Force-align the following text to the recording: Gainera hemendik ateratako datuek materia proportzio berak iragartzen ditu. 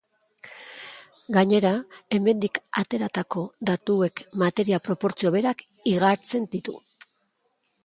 Gainera 1.35 1.73
hemendik 2.17 2.57
ateratako 2.83 3.45
datuek 3.71 4.25
materia 4.45 4.81
proportzio 4.89 5.35
berak 5.39 5.65
iragartzen 5.95 6.51
ditu. 6.57 6.79